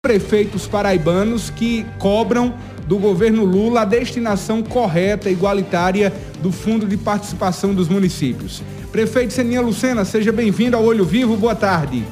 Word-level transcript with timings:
prefeitos 0.00 0.64
paraibanos 0.64 1.50
que 1.50 1.84
cobram 1.98 2.54
do 2.86 2.98
governo 2.98 3.44
Lula 3.44 3.80
a 3.80 3.84
destinação 3.84 4.62
correta 4.62 5.28
e 5.28 5.32
igualitária 5.32 6.12
do 6.40 6.52
Fundo 6.52 6.86
de 6.86 6.96
Participação 6.96 7.74
dos 7.74 7.88
Municípios. 7.88 8.62
Prefeito 8.92 9.32
Seninha 9.32 9.60
Lucena, 9.60 10.04
seja 10.04 10.30
bem-vindo 10.30 10.76
ao 10.76 10.84
Olho 10.84 11.04
Vivo, 11.04 11.36
boa 11.36 11.56
tarde. 11.56 12.04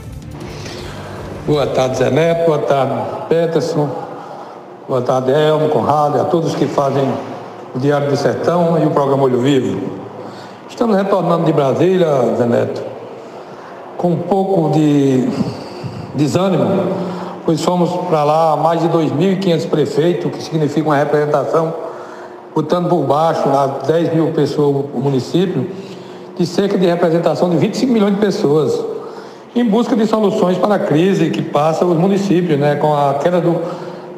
Boa 1.46 1.64
tarde, 1.68 1.98
Zé 1.98 2.10
Neto, 2.10 2.46
boa 2.46 2.58
tarde, 2.58 3.28
Peterson, 3.28 3.88
boa 4.88 5.02
tarde, 5.02 5.30
Elmo, 5.30 5.68
Conrado, 5.68 6.20
a 6.20 6.24
todos 6.24 6.56
que 6.56 6.66
fazem 6.66 7.04
o 7.72 7.78
Diário 7.78 8.10
do 8.10 8.16
Sertão 8.16 8.82
e 8.82 8.84
o 8.84 8.90
programa 8.90 9.22
Olho 9.22 9.40
Vivo. 9.40 9.80
Estamos 10.68 10.96
retornando 10.96 11.44
de 11.44 11.52
Brasília, 11.52 12.34
Zé 12.36 12.46
Neto, 12.46 12.82
com 13.96 14.08
um 14.08 14.22
pouco 14.22 14.72
de 14.72 15.28
desânimo 16.16 17.14
pois 17.46 17.62
fomos 17.62 17.88
para 18.08 18.24
lá 18.24 18.56
mais 18.56 18.80
de 18.82 18.88
2.500 18.88 19.68
prefeitos, 19.68 20.32
que 20.32 20.42
significa 20.42 20.88
uma 20.88 20.96
representação, 20.96 21.72
botando 22.52 22.88
por 22.88 23.04
baixo 23.04 23.48
as 23.48 23.86
10 23.86 24.14
mil 24.14 24.32
pessoas 24.32 24.84
o 24.92 24.98
município, 24.98 25.64
de 26.36 26.44
cerca 26.44 26.76
de 26.76 26.86
representação 26.86 27.48
de 27.48 27.56
25 27.56 27.92
milhões 27.92 28.14
de 28.14 28.20
pessoas, 28.20 28.78
em 29.54 29.64
busca 29.64 29.94
de 29.94 30.06
soluções 30.06 30.58
para 30.58 30.74
a 30.74 30.78
crise 30.80 31.30
que 31.30 31.40
passa 31.40 31.86
os 31.86 31.96
municípios, 31.96 32.58
né, 32.58 32.74
com 32.74 32.92
a 32.92 33.14
queda 33.14 33.40
do, 33.40 33.62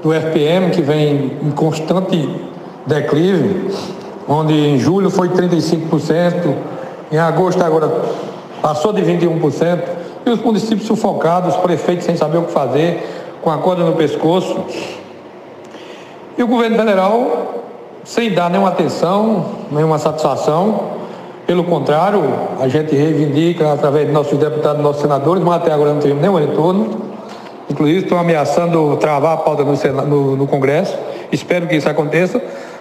do 0.03 0.13
FPM, 0.13 0.71
que 0.71 0.81
vem 0.81 1.37
em 1.43 1.51
constante 1.51 2.29
declive, 2.87 3.71
onde 4.27 4.55
em 4.55 4.79
julho 4.79 5.11
foi 5.11 5.29
35%, 5.29 6.55
em 7.13 7.19
agosto 7.19 7.63
agora 7.63 7.93
passou 8.63 8.93
de 8.93 9.03
21%, 9.03 9.81
e 10.27 10.31
os 10.31 10.41
municípios 10.41 10.87
sufocados, 10.87 11.55
os 11.55 11.61
prefeitos 11.61 12.05
sem 12.05 12.17
saber 12.17 12.39
o 12.39 12.43
que 12.43 12.53
fazer, 12.53 13.18
com 13.43 13.51
a 13.51 13.59
corda 13.59 13.85
no 13.85 13.93
pescoço. 13.93 14.65
E 16.37 16.43
o 16.43 16.47
governo 16.47 16.77
federal, 16.77 17.65
sem 18.05 18.33
dar 18.33 18.49
nenhuma 18.49 18.69
atenção, 18.69 19.47
nenhuma 19.71 19.99
satisfação, 19.99 20.99
pelo 21.49 21.65
contrário, 21.65 22.23
a 22.61 22.69
gente 22.69 22.95
reivindica 22.95 23.73
através 23.73 24.07
de 24.07 24.13
nossos 24.13 24.39
deputados, 24.39 24.83
nossos 24.83 25.01
senadores, 25.01 25.43
mas 25.43 25.63
até 25.63 25.73
agora 25.73 25.95
não 25.95 25.99
tivemos 25.99 26.21
nenhum 26.21 26.37
retorno. 26.37 27.09
Inclusive, 27.71 28.01
estão 28.01 28.19
ameaçando 28.19 28.97
travar 28.99 29.33
a 29.33 29.37
pauta 29.39 29.65
no, 29.65 30.07
no, 30.07 30.37
no 30.37 30.47
Congresso. 30.47 30.95
Espero 31.33 31.67
que 31.67 31.77
isso 31.77 31.89
aconteça, 31.89 32.39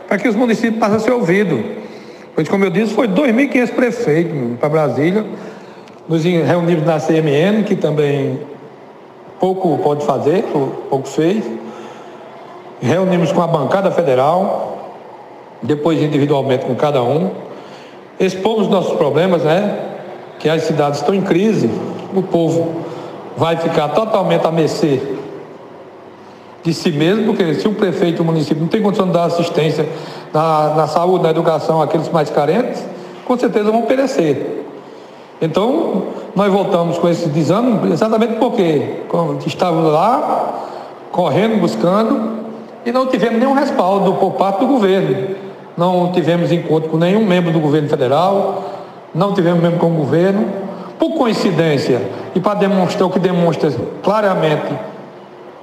para 0.08 0.18
que 0.18 0.28
os 0.28 0.36
municípios 0.36 0.80
passem 0.80 0.98
a 0.98 1.00
ser 1.00 1.12
ouvidos. 1.12 1.62
Pois, 2.36 2.48
como 2.50 2.66
eu 2.66 2.70
disse, 2.70 2.94
foi 2.94 3.08
2.500 3.08 3.72
prefeitos 3.72 4.60
para 4.60 4.70
Brasília. 4.70 5.26
Nos 6.08 6.24
reunimos 6.24 6.86
na 6.86 7.00
CMN, 7.00 7.64
que 7.64 7.76
também 7.76 8.40
pouco 9.40 9.78
pode 9.80 10.06
fazer, 10.06 10.44
pouco 10.90 11.08
fez. 11.08 11.44
Reunimos 12.82 13.32
com 13.32 13.42
a 13.42 13.48
bancada 13.48 13.92
federal, 13.92 14.94
depois 15.62 16.02
individualmente 16.02 16.66
com 16.66 16.76
cada 16.76 17.02
um. 17.02 17.32
Expomos 18.20 18.68
nossos 18.68 18.94
problemas, 18.98 19.44
né? 19.44 19.80
Que 20.40 20.50
as 20.50 20.64
cidades 20.64 21.00
estão 21.00 21.14
em 21.14 21.22
crise, 21.22 21.70
o 22.16 22.22
povo 22.22 22.84
vai 23.36 23.58
ficar 23.58 23.90
totalmente 23.90 24.46
a 24.46 24.52
mercê 24.52 25.02
de 26.64 26.74
si 26.74 26.92
mesmo, 26.92 27.28
porque 27.28 27.54
se 27.54 27.68
o 27.68 27.74
prefeito 27.74 28.22
o 28.22 28.26
município 28.26 28.62
não 28.62 28.68
tem 28.68 28.82
condição 28.82 29.08
de 29.08 29.14
dar 29.14 29.26
assistência 29.26 29.88
na, 30.34 30.76
na 30.76 30.88
saúde, 30.88 31.24
na 31.24 31.30
educação 31.30 31.82
àqueles 31.82 32.10
mais 32.10 32.30
carentes, 32.30 32.84
com 33.26 33.38
certeza 33.38 33.72
vão 33.72 33.84
perecer. 33.84 34.66
Então, 35.42 36.08
nós 36.38 36.54
voltamos 36.54 37.00
com 37.00 37.10
esse 37.10 37.28
desânimo 37.30 37.92
exatamente 37.92 38.36
porque 38.36 39.00
estávamos 39.48 39.92
lá, 39.92 40.54
correndo, 41.12 41.60
buscando, 41.60 42.38
e 42.86 42.92
não 42.92 43.08
tivemos 43.08 43.40
nenhum 43.40 43.54
respaldo 43.54 44.14
por 44.14 44.34
parte 44.34 44.60
do 44.60 44.68
governo. 44.68 45.36
Não 45.76 46.12
tivemos 46.12 46.52
encontro 46.52 46.90
com 46.90 46.98
nenhum 46.98 47.26
membro 47.26 47.52
do 47.52 47.60
governo 47.60 47.90
federal, 47.90 48.66
não 49.16 49.34
tivemos 49.34 49.64
membro 49.64 49.80
com 49.80 49.88
o 49.88 49.96
governo. 49.96 50.48
Por 51.00 51.16
coincidência, 51.16 52.04
e 52.36 52.40
para 52.40 52.54
demonstrar 52.54 53.08
o 53.08 53.12
que 53.12 53.18
demonstra 53.18 53.74
claramente 54.04 54.76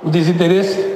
o 0.03 0.11
desinteresse 0.11 0.93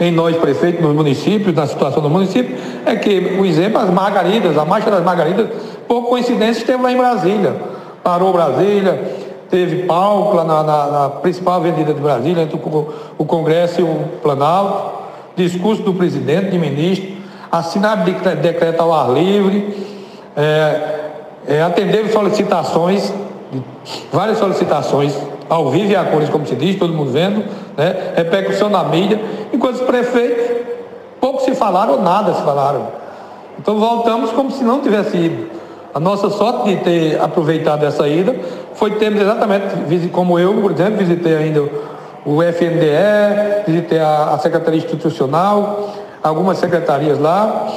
em 0.00 0.10
nós, 0.10 0.36
prefeitos, 0.36 0.82
nos 0.82 0.96
municípios, 0.96 1.54
na 1.54 1.68
situação 1.68 2.02
do 2.02 2.10
município, 2.10 2.56
é 2.84 2.96
que 2.96 3.36
o 3.38 3.44
exemplo, 3.44 3.78
as 3.78 3.88
margaridas, 3.88 4.58
a 4.58 4.64
marcha 4.64 4.90
das 4.90 5.04
margaridas, 5.04 5.46
por 5.86 6.08
coincidência, 6.08 6.62
esteve 6.62 6.82
lá 6.82 6.90
em 6.90 6.96
Brasília 6.96 7.75
parou 8.06 8.32
Brasília, 8.32 9.16
teve 9.50 9.82
palco 9.82 10.36
na, 10.36 10.62
na, 10.62 10.86
na 10.86 11.10
principal 11.10 11.54
avenida 11.54 11.92
de 11.92 12.00
Brasília, 12.00 12.44
entre 12.44 12.56
o, 12.56 12.94
o, 13.18 13.24
Congresso 13.24 13.80
e 13.80 13.82
o 13.82 14.04
Planalto, 14.22 14.92
discurso 15.34 15.82
do 15.82 15.92
presidente, 15.92 16.50
de 16.50 16.58
ministro, 16.58 17.16
assinado 17.50 18.04
de 18.04 18.12
decreto 18.36 18.80
ao 18.80 18.94
ar 18.94 19.10
livre, 19.10 19.76
é, 20.36 21.00
é, 21.48 22.08
solicitações, 22.12 23.12
várias 24.12 24.38
solicitações 24.38 25.12
ao 25.48 25.68
vivo 25.70 25.90
e 25.90 25.96
a 25.96 26.04
cores, 26.04 26.28
como 26.28 26.46
se 26.46 26.54
diz, 26.54 26.78
todo 26.78 26.92
mundo 26.92 27.10
vendo, 27.10 27.44
né? 27.76 28.12
repercussão 28.14 28.68
na 28.68 28.84
mídia, 28.84 29.20
enquanto 29.52 29.76
os 29.76 29.82
prefeitos 29.82 30.64
pouco 31.20 31.42
se 31.42 31.56
falaram 31.56 32.00
nada 32.00 32.34
se 32.34 32.42
falaram. 32.42 32.86
Então 33.58 33.80
voltamos 33.80 34.30
como 34.30 34.52
se 34.52 34.62
não 34.62 34.80
tivesse 34.80 35.16
ido. 35.16 35.65
A 35.96 35.98
nossa 35.98 36.28
sorte 36.28 36.68
de 36.68 36.76
ter 36.82 37.18
aproveitado 37.18 37.82
essa 37.82 38.06
ida 38.06 38.36
foi 38.74 38.90
termos 38.96 39.18
exatamente, 39.18 40.08
como 40.12 40.38
eu, 40.38 40.52
por 40.60 40.72
exemplo, 40.72 40.98
visitei 40.98 41.34
ainda 41.34 41.62
o 42.22 42.42
FNDE, 42.42 43.64
visitei 43.66 43.98
a, 43.98 44.34
a 44.34 44.38
Secretaria 44.38 44.78
Institucional, 44.78 45.94
algumas 46.22 46.58
secretarias 46.58 47.18
lá, 47.18 47.68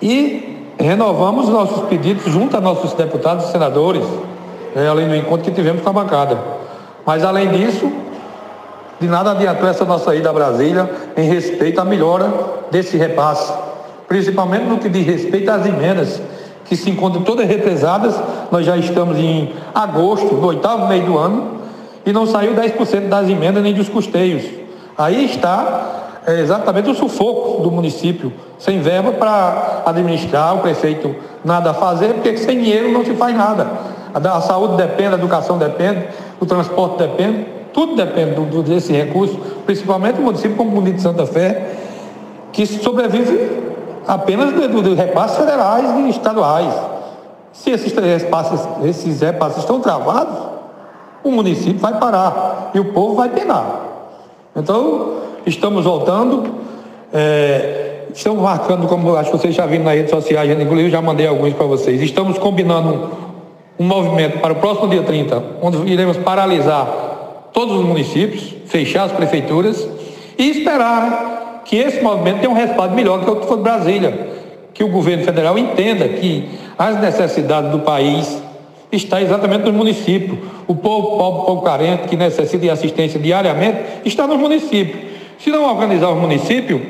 e 0.00 0.64
renovamos 0.78 1.48
nossos 1.48 1.88
pedidos 1.88 2.22
junto 2.32 2.56
a 2.56 2.60
nossos 2.60 2.92
deputados 2.92 3.48
e 3.48 3.50
senadores, 3.50 4.04
né, 4.72 4.88
além 4.88 5.08
do 5.08 5.16
encontro 5.16 5.46
que 5.46 5.50
tivemos 5.50 5.82
com 5.82 5.90
a 5.90 5.92
bancada. 5.92 6.38
Mas 7.04 7.24
além 7.24 7.48
disso, 7.48 7.90
de 9.00 9.08
nada 9.08 9.32
adiantou 9.32 9.68
essa 9.68 9.84
nossa 9.84 10.14
ida 10.14 10.30
a 10.30 10.32
Brasília 10.32 10.88
em 11.16 11.28
respeito 11.28 11.80
à 11.80 11.84
melhora 11.84 12.32
desse 12.70 12.96
repasse, 12.96 13.52
principalmente 14.06 14.66
no 14.66 14.78
que 14.78 14.88
diz 14.88 15.04
respeito 15.04 15.50
às 15.50 15.66
emendas 15.66 16.22
que 16.74 16.82
se 16.82 16.90
encontram 16.90 17.22
todas 17.22 17.46
represadas. 17.46 18.14
Nós 18.50 18.66
já 18.66 18.76
estamos 18.76 19.16
em 19.18 19.52
agosto, 19.74 20.34
do 20.34 20.46
oitavo 20.46 20.88
mês 20.88 21.04
do 21.04 21.16
ano, 21.16 21.60
e 22.04 22.12
não 22.12 22.26
saiu 22.26 22.54
10% 22.54 23.08
das 23.08 23.28
emendas 23.30 23.62
nem 23.62 23.72
dos 23.72 23.88
custeios. 23.88 24.44
Aí 24.98 25.24
está 25.24 26.20
é, 26.26 26.40
exatamente 26.40 26.90
o 26.90 26.94
sufoco 26.94 27.62
do 27.62 27.70
município, 27.70 28.32
sem 28.58 28.80
verba 28.80 29.12
para 29.12 29.82
administrar, 29.86 30.56
o 30.56 30.58
prefeito 30.58 31.14
nada 31.44 31.70
a 31.70 31.74
fazer, 31.74 32.14
porque 32.14 32.36
sem 32.36 32.60
dinheiro 32.60 32.90
não 32.90 33.04
se 33.04 33.14
faz 33.14 33.36
nada. 33.36 33.68
A, 34.12 34.40
saúde 34.40 34.76
depende, 34.76 35.14
a 35.14 35.18
educação 35.18 35.58
depende, 35.58 36.06
o 36.40 36.46
transporte 36.46 36.98
depende, 36.98 37.46
tudo 37.72 37.96
depende 37.96 38.34
do, 38.34 38.62
desse 38.62 38.92
recurso, 38.92 39.36
principalmente 39.66 40.18
o 40.18 40.22
município 40.22 40.56
como 40.56 40.70
o 40.70 40.74
município 40.74 40.96
de 40.96 41.02
Santa 41.02 41.26
Fé, 41.26 41.76
que 42.52 42.64
sobrevive 42.66 43.73
apenas 44.06 44.52
dos 44.52 44.82
do 44.82 44.94
repasses 44.94 45.36
federais 45.36 45.90
e 45.98 46.08
estaduais. 46.10 46.74
Se 47.52 47.70
esses 47.70 47.92
repasses, 47.92 48.60
esses 48.84 49.20
repasses 49.20 49.58
estão 49.58 49.80
travados, 49.80 50.36
o 51.22 51.30
município 51.30 51.78
vai 51.78 51.98
parar 51.98 52.70
e 52.74 52.80
o 52.80 52.92
povo 52.92 53.14
vai 53.14 53.28
penar. 53.28 53.80
Então, 54.54 55.18
estamos 55.46 55.84
voltando, 55.84 56.54
é, 57.12 58.06
estamos 58.12 58.42
marcando, 58.42 58.86
como 58.86 59.16
acho 59.16 59.30
que 59.30 59.38
vocês 59.38 59.54
já 59.54 59.66
viram 59.66 59.84
nas 59.84 59.94
redes 59.94 60.10
sociais, 60.10 60.50
inclusive 60.60 60.90
já 60.90 61.00
mandei 61.00 61.26
alguns 61.26 61.54
para 61.54 61.66
vocês, 61.66 62.00
estamos 62.02 62.38
combinando 62.38 63.10
um 63.78 63.84
movimento 63.84 64.38
para 64.38 64.52
o 64.52 64.56
próximo 64.56 64.88
dia 64.88 65.02
30, 65.02 65.42
onde 65.62 65.78
iremos 65.90 66.16
paralisar 66.18 66.86
todos 67.52 67.76
os 67.76 67.84
municípios, 67.84 68.54
fechar 68.66 69.04
as 69.04 69.12
prefeituras 69.12 69.88
e 70.36 70.50
esperar 70.50 71.43
que 71.64 71.76
esse 71.76 72.00
movimento 72.02 72.40
tenha 72.40 72.50
um 72.50 72.54
respaldo 72.54 72.94
melhor 72.94 73.24
que 73.24 73.30
o 73.30 73.36
que 73.36 73.46
foi 73.46 73.58
Brasília, 73.58 74.28
que 74.72 74.84
o 74.84 74.88
governo 74.88 75.24
federal 75.24 75.58
entenda 75.58 76.08
que 76.08 76.48
as 76.78 77.00
necessidades 77.00 77.70
do 77.70 77.80
país 77.80 78.42
está 78.92 79.20
exatamente 79.20 79.64
nos 79.64 79.74
municípios. 79.74 80.38
O 80.66 80.74
povo 80.74 81.18
pobre, 81.18 81.46
povo 81.46 81.62
carente, 81.62 82.08
que 82.08 82.16
necessita 82.16 82.58
de 82.58 82.70
assistência 82.70 83.18
diariamente, 83.18 83.78
está 84.04 84.26
nos 84.26 84.38
municípios. 84.38 85.12
Se 85.38 85.50
não 85.50 85.64
organizar 85.68 86.08
o 86.08 86.16
município, 86.16 86.80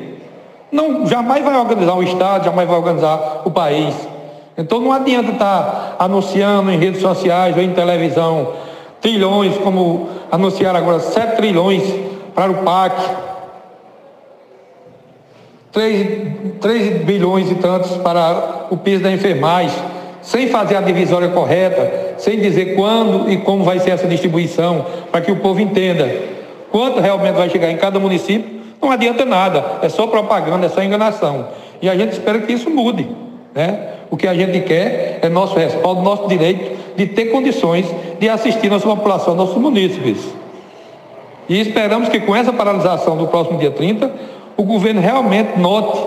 não, 0.71 1.06
jamais 1.06 1.44
vai 1.44 1.56
organizar 1.56 1.94
o 1.94 2.03
Estado, 2.03 2.44
jamais 2.44 2.69
vai 2.69 2.77
organizar 2.77 3.43
o 3.44 3.50
país. 3.50 3.94
Então 4.56 4.81
não 4.81 4.93
adianta 4.93 5.32
estar 5.32 5.97
anunciando 5.99 6.70
em 6.70 6.79
redes 6.79 7.00
sociais 7.00 7.56
ou 7.56 7.62
em 7.62 7.70
televisão 7.70 8.53
trilhões, 9.00 9.56
como 9.59 10.09
anunciaram 10.31 10.79
agora 10.79 11.00
7 11.00 11.37
trilhões 11.37 11.82
para 12.35 12.50
o 12.50 12.62
PAC, 12.62 12.97
3, 15.75 16.59
3 16.61 17.05
bilhões 17.05 17.50
e 17.50 17.56
tantos 17.56 17.97
para 17.97 18.69
o 18.71 18.76
piso 18.76 19.03
da 19.03 19.11
enfermagem, 19.11 19.76
sem 20.23 20.49
fazer 20.49 20.76
a 20.76 20.81
divisória 20.81 21.29
correta, 21.29 22.15
sem 22.17 22.38
dizer 22.38 22.76
quando 22.76 23.31
e 23.31 23.37
como 23.38 23.65
vai 23.65 23.81
ser 23.81 23.91
essa 23.91 24.06
distribuição, 24.06 24.87
para 25.11 25.21
que 25.21 25.32
o 25.32 25.37
povo 25.37 25.61
entenda. 25.61 26.09
quanto 26.71 27.00
realmente 27.00 27.35
vai 27.35 27.50
chegar 27.50 27.71
em 27.71 27.76
cada 27.76 27.99
município, 27.99 28.61
não 28.81 28.91
adianta 28.91 29.25
nada, 29.25 29.65
é 29.82 29.88
só 29.88 30.06
propaganda, 30.06 30.67
é 30.67 30.69
só 30.69 30.82
enganação. 30.82 31.49
E 31.82 31.88
a 31.88 31.97
gente 31.97 32.12
espera 32.12 32.38
que 32.38 32.53
isso 32.53 32.70
mude. 32.70 33.09
Né? 33.55 33.88
O 34.11 34.17
que 34.17 34.27
a 34.27 34.35
gente 34.35 34.61
quer 34.61 35.19
é 35.23 35.29
nosso 35.29 35.56
respaldo, 35.56 36.03
nosso 36.03 36.29
direito 36.29 36.77
de 36.97 37.06
ter 37.06 37.27
condições 37.27 37.87
de 38.20 38.29
assistir 38.29 38.70
nossa 38.70 38.87
população, 38.87 39.35
nossos 39.35 39.56
munícipes. 39.56 40.19
E 41.49 41.61
esperamos 41.61 42.09
que 42.09 42.20
com 42.20 42.35
essa 42.35 42.53
paralisação 42.53 43.17
do 43.17 43.27
próximo 43.27 43.59
dia 43.59 43.70
30, 43.70 44.11
o 44.56 44.62
governo 44.62 45.01
realmente 45.01 45.59
note 45.59 45.99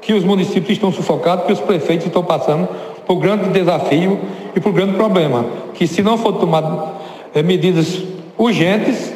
que 0.00 0.12
os 0.12 0.24
municípios 0.24 0.72
estão 0.72 0.92
sufocados, 0.92 1.46
que 1.46 1.52
os 1.52 1.60
prefeitos 1.60 2.06
estão 2.06 2.24
passando 2.24 2.68
por 3.06 3.16
grande 3.16 3.50
desafio 3.50 4.18
e 4.54 4.60
por 4.60 4.72
grande 4.72 4.94
problema. 4.94 5.44
Que 5.74 5.86
se 5.86 6.02
não 6.02 6.18
for 6.18 6.32
tomado 6.34 6.92
é, 7.34 7.42
medidas 7.42 8.02
urgentes, 8.36 9.12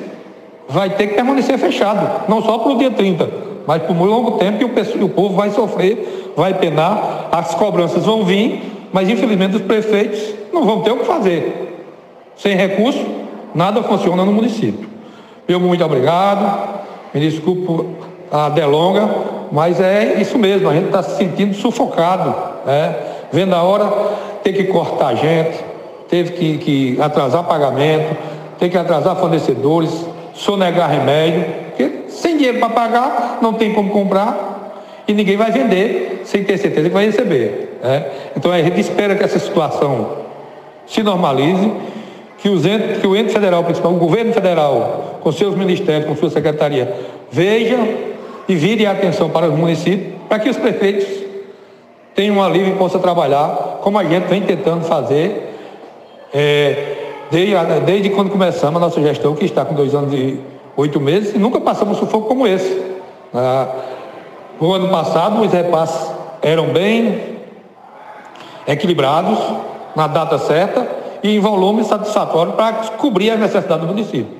vai 0.68 0.90
ter 0.90 1.08
que 1.08 1.14
permanecer 1.14 1.58
fechado, 1.58 2.28
não 2.28 2.42
só 2.42 2.58
para 2.58 2.72
o 2.72 2.78
dia 2.78 2.90
30, 2.90 3.28
mas 3.66 3.82
por 3.82 3.96
um 3.96 4.04
longo 4.04 4.32
tempo 4.32 4.62
e 4.62 5.04
o, 5.04 5.08
povo 5.08 5.34
vai 5.34 5.50
sofrer, 5.50 6.32
vai 6.36 6.54
penar, 6.54 7.28
as 7.32 7.54
cobranças 7.54 8.04
vão 8.04 8.24
vir, 8.24 8.62
mas 8.92 9.08
infelizmente 9.08 9.56
os 9.56 9.62
prefeitos 9.62 10.20
não 10.52 10.64
vão 10.64 10.82
ter 10.82 10.92
o 10.92 10.98
que 10.98 11.04
fazer. 11.04 11.84
Sem 12.36 12.56
recurso, 12.56 13.04
nada 13.54 13.82
funciona 13.82 14.24
no 14.24 14.32
município. 14.32 14.88
Meu 15.48 15.60
muito 15.60 15.84
obrigado, 15.84 16.82
me 17.14 17.20
desculpo 17.20 17.86
a 18.36 18.48
delonga, 18.48 19.08
mas 19.50 19.80
é 19.80 20.16
isso 20.20 20.38
mesmo, 20.38 20.68
a 20.68 20.74
gente 20.74 20.86
está 20.86 21.02
se 21.02 21.16
sentindo 21.16 21.54
sufocado, 21.54 22.34
né? 22.66 22.94
vendo 23.32 23.54
a 23.54 23.62
hora 23.62 23.90
ter 24.42 24.52
que 24.52 24.64
cortar 24.64 25.14
gente, 25.14 25.58
teve 26.08 26.32
que, 26.32 26.58
que 26.58 27.00
atrasar 27.00 27.44
pagamento, 27.44 28.16
ter 28.58 28.68
que 28.68 28.76
atrasar 28.76 29.16
fornecedores, 29.16 29.90
sonegar 30.34 30.90
remédio, 30.90 31.44
porque 31.66 32.04
sem 32.08 32.36
dinheiro 32.36 32.58
para 32.58 32.68
pagar, 32.68 33.38
não 33.40 33.52
tem 33.52 33.72
como 33.72 33.90
comprar 33.90 34.74
e 35.08 35.12
ninguém 35.12 35.36
vai 35.36 35.50
vender 35.50 36.22
sem 36.24 36.44
ter 36.44 36.58
certeza 36.58 36.88
que 36.88 36.94
vai 36.94 37.06
receber. 37.06 37.78
Né? 37.82 38.06
Então 38.36 38.50
a 38.50 38.60
gente 38.60 38.80
espera 38.80 39.14
que 39.14 39.24
essa 39.24 39.38
situação 39.38 40.26
se 40.86 41.02
normalize, 41.02 41.72
que, 42.38 42.48
os 42.48 42.62
que 43.00 43.06
o 43.06 43.16
ente 43.16 43.32
federal, 43.32 43.64
principal, 43.64 43.92
o 43.92 43.96
governo 43.96 44.32
federal, 44.32 45.18
com 45.20 45.32
seus 45.32 45.54
ministérios, 45.54 46.06
com 46.06 46.14
sua 46.14 46.30
secretaria, 46.30 46.92
veja 47.30 47.78
e 48.48 48.54
vire 48.54 48.86
a 48.86 48.92
atenção 48.92 49.28
para 49.28 49.48
os 49.48 49.58
municípios, 49.58 50.14
para 50.28 50.38
que 50.38 50.48
os 50.48 50.56
prefeitos 50.56 51.06
tenham 52.14 52.36
um 52.36 52.42
alívio 52.42 52.74
e 52.74 52.76
possam 52.76 53.00
trabalhar, 53.00 53.80
como 53.82 53.98
a 53.98 54.04
gente 54.04 54.24
vem 54.24 54.42
tentando 54.42 54.84
fazer. 54.84 55.54
É, 56.32 56.94
desde, 57.30 57.80
desde 57.84 58.10
quando 58.10 58.30
começamos 58.30 58.76
a 58.76 58.86
nossa 58.86 59.00
gestão, 59.00 59.34
que 59.34 59.44
está 59.44 59.64
com 59.64 59.74
dois 59.74 59.94
anos 59.94 60.12
e 60.12 60.40
oito 60.76 61.00
meses, 61.00 61.34
e 61.34 61.38
nunca 61.38 61.60
passamos 61.60 61.98
sufoco 61.98 62.28
como 62.28 62.46
esse. 62.46 62.82
Ah, 63.34 63.68
no 64.60 64.72
ano 64.72 64.88
passado, 64.88 65.42
os 65.42 65.52
repasses 65.52 66.10
eram 66.42 66.68
bem 66.68 67.36
equilibrados, 68.66 69.38
na 69.96 70.06
data 70.06 70.38
certa 70.38 70.86
e 71.22 71.34
em 71.34 71.40
volume 71.40 71.82
satisfatório 71.82 72.52
para 72.52 72.74
cobrir 72.98 73.30
as 73.30 73.40
necessidades 73.40 73.80
do 73.80 73.88
município. 73.88 74.36